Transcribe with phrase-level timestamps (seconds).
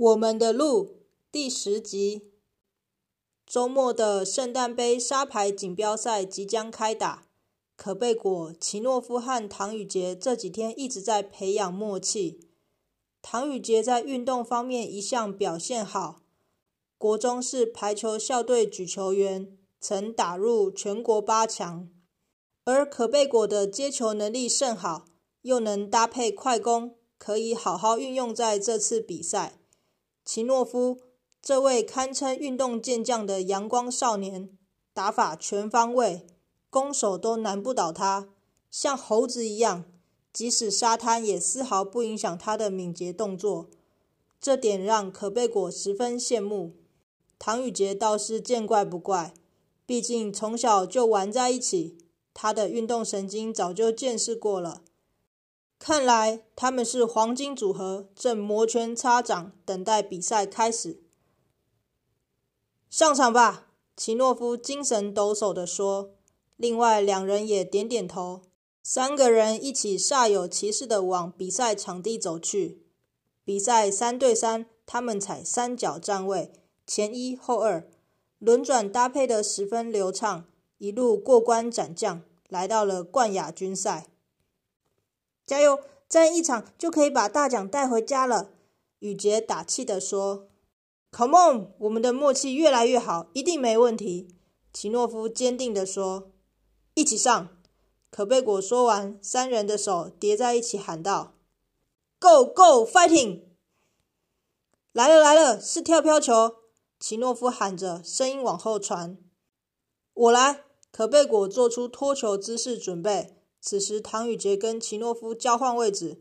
[0.00, 2.30] 我们的路第十集。
[3.44, 7.26] 周末的圣诞杯沙排锦标赛即将开打，
[7.74, 12.38] 可贝果、奇诺夫和唐禹杰这几天一直在培养默契。
[13.20, 16.22] 唐禹杰在运动方面一向表现好，
[16.96, 21.88] 国中是排球校队举球员，曾打入全国八强。
[22.62, 25.06] 而可贝果的接球能力甚好，
[25.42, 29.56] 又能搭配快攻，可以好好运用在这次比赛。
[30.30, 30.98] 奇诺夫
[31.40, 34.50] 这位堪称运动健将的阳光少年，
[34.92, 36.26] 打法全方位，
[36.68, 38.28] 攻守都难不倒他，
[38.70, 39.86] 像猴子一样，
[40.30, 43.70] 即使沙滩也丝毫不影响他的敏捷动作。
[44.38, 46.74] 这点让可贝果十分羡慕。
[47.38, 49.32] 唐禹杰倒是见怪不怪，
[49.86, 51.96] 毕竟从小就玩在一起，
[52.34, 54.82] 他的运动神经早就见识过了。
[55.78, 61.00] 看来他们是黄金组合，正摩拳擦掌，等待比赛开始。
[62.90, 66.14] 上场吧，奇诺夫精神抖擞地说。
[66.56, 68.42] 另外两人也点点头。
[68.82, 72.82] 三个人一起煞有其事地往比赛场地走去。
[73.44, 76.50] 比赛三对三，他们采三角站位，
[76.86, 77.88] 前一后二，
[78.38, 80.46] 轮转搭配得十分流畅，
[80.78, 84.08] 一路过关斩将，来到了冠亚军赛。
[85.48, 85.80] 加油！
[86.06, 88.50] 再一场就可以把大奖带回家了。
[88.98, 90.50] 雨杰打气地说
[91.10, 94.28] ：“Come on，我们的默契越来越好，一定没问题。”
[94.74, 96.32] 奇诺夫坚定地说
[96.92, 97.48] ：“一起上！”
[98.12, 101.34] 可贝果说完，三人的手叠在一起，喊道
[102.20, 103.44] ：“Go go fighting！”
[104.92, 106.56] 来了来了，是跳飘球！
[107.00, 109.16] 奇诺夫喊着，声音往后传
[110.12, 113.37] ：“我来！”可贝果做出脱球姿势，准备。
[113.60, 116.20] 此时，唐禹杰跟奇诺夫交换位置。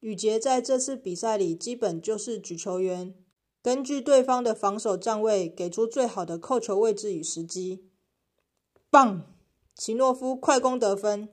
[0.00, 3.14] 禹杰在这次比赛里基本就是举球员，
[3.62, 7.88] 根据对方的防守站位，给出最好的扣球位置与时机。
[8.90, 9.34] 棒！
[9.74, 11.30] 奇诺夫快攻得分。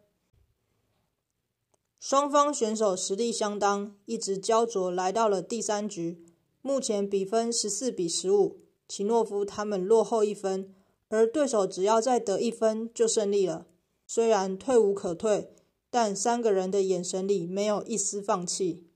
[1.99, 6.25] 双方选手实力相当，一直胶着，来到了第三局。
[6.61, 10.73] 目前比分十四比十五，奇诺夫他们落后一分，
[11.09, 13.67] 而对手只要再得一分就胜利了。
[14.13, 15.53] 虽然退无可退，
[15.89, 18.89] 但三个人的眼神里没有一丝放弃。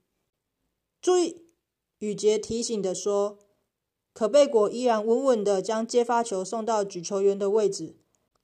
[1.01, 1.45] 注意，
[1.99, 3.39] 禹杰提醒的说。
[4.11, 7.95] 可贝果依然稳稳的将接发球送到举球员的位置。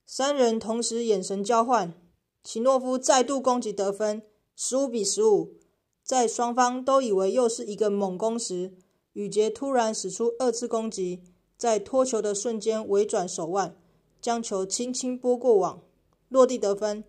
[0.06, 1.94] 三人同时眼神交换，
[2.42, 4.22] 奇诺夫再度攻击得分，
[4.56, 5.58] 十五比十五。
[6.02, 8.78] 在双方都以为又是一个猛攻时，
[9.12, 11.22] 禹杰突然使出二次攻击，
[11.58, 13.76] 在脱球的瞬间微转手腕，
[14.22, 15.84] 将球轻轻拨过网。
[16.32, 17.04] 落地得分，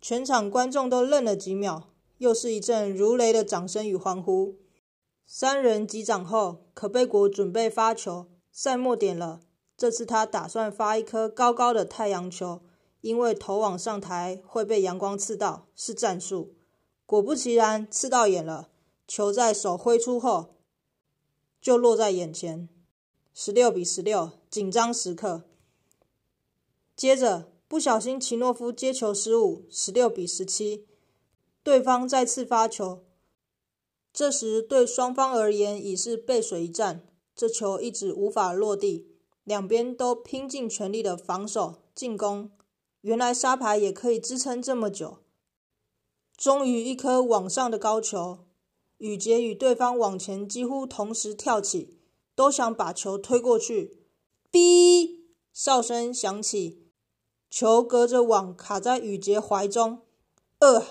[0.00, 4.56] 全场观众都愣了几秒，又是一阵如雷的掌声与欢呼。
[5.26, 9.42] 三人击掌后，可贝果准备发球，赛末点了。
[9.76, 12.62] 这次他打算发一颗高高的太阳球，
[13.02, 16.54] 因为头往上抬会被阳光刺到，是战术。
[17.04, 18.70] 果不其然，刺到眼了。
[19.06, 20.54] 球在手挥出后，
[21.60, 22.70] 就落在眼前。
[23.34, 25.42] 十六比十六，紧张时刻。
[26.96, 27.50] 接着。
[27.66, 30.86] 不小心，奇诺夫接球失误，十六比十七，
[31.62, 33.04] 对方再次发球。
[34.12, 39.08] 这时对双方而言已是背水一战，这球一直无法落地，
[39.42, 42.50] 两边都拼尽全力的防守进攻。
[43.00, 45.18] 原来沙排也可以支撑这么久。
[46.36, 48.46] 终于一颗往上的高球，
[48.98, 51.98] 禹杰与对方往前几乎同时跳起，
[52.34, 53.98] 都想把球推过去。
[54.52, 55.22] 哔！
[55.52, 56.83] 哨声响起。
[57.54, 60.00] 球隔着网卡在禹杰怀中，
[60.58, 60.84] 呃，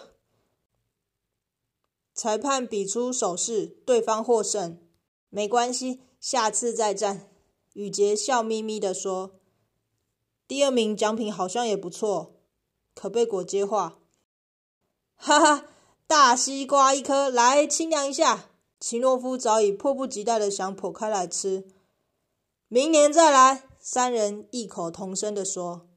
[2.14, 4.78] 裁判比出手势，对方获胜。
[5.28, 7.30] 没关系，下次再战。
[7.74, 9.42] 禹杰笑眯眯地说
[10.48, 12.40] ：“第二名奖品好像也不错。”
[12.96, 14.00] 可贝果接话
[15.18, 15.66] ：“哈哈，
[16.08, 21.68] 大西瓜一颗，来清凉一下。”奇诺夫早已迫不及待地想剖开来吃。
[22.70, 23.68] 明年再来。
[23.78, 25.90] 三人异口同声地说。